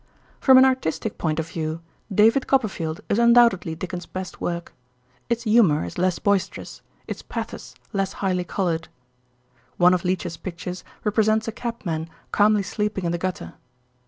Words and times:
From 0.39 0.57
an 0.57 0.65
artistic 0.65 1.19
point 1.19 1.37
of 1.37 1.47
view, 1.49 1.79
"David 2.11 2.47
Copperfield" 2.47 3.01
is 3.07 3.19
undoubtedly 3.19 3.75
Dickens' 3.75 4.07
best 4.07 4.41
work. 4.41 4.73
Its 5.29 5.43
humour 5.43 5.85
is 5.85 5.99
less 5.99 6.17
boisterous; 6.17 6.81
its 7.07 7.21
pathos 7.21 7.75
less 7.93 8.13
highly 8.13 8.43
coloured. 8.43 8.87
One 9.77 9.93
of 9.93 10.03
Leech's 10.03 10.37
pictures 10.37 10.83
represents 11.03 11.47
a 11.47 11.51
cab 11.51 11.85
man 11.85 12.09
calmly 12.31 12.63
sleeping 12.63 13.05
in 13.05 13.11
the 13.11 13.19
gutter. 13.19 13.53